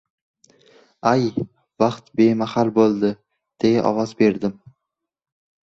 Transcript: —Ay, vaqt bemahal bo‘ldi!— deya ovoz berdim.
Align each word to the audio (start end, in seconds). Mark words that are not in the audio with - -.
—Ay, 1.11 1.27
vaqt 1.83 2.09
bemahal 2.21 2.73
bo‘ldi!— 2.79 3.13
deya 3.65 3.87
ovoz 3.93 4.17
berdim. 4.25 4.59